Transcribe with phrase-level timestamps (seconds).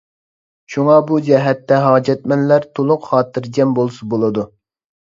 [0.75, 4.53] شۇڭا بۇ جەھەتتە ھاجەتمەنلەر تولۇق خاتىرجەم بولسا بولىدۇ.